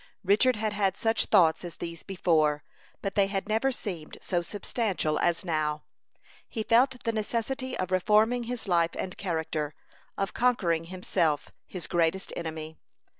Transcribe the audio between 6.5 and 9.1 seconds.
felt the necessity of reforming his life